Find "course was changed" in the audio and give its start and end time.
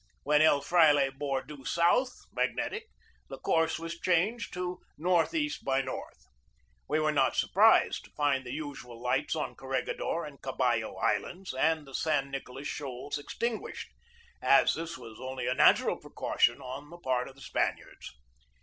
3.37-4.51